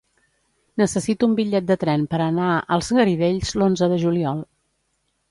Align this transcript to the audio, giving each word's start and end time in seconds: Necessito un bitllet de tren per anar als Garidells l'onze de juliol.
Necessito 0.81 1.27
un 1.31 1.33
bitllet 1.39 1.67
de 1.71 1.75
tren 1.83 2.05
per 2.13 2.19
anar 2.27 2.47
als 2.77 2.89
Garidells 2.99 3.51
l'onze 3.63 3.91
de 3.93 3.99
juliol. 4.05 4.41